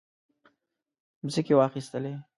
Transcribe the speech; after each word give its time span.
مځکې 1.23 1.53
واخیستلې. 1.55 2.13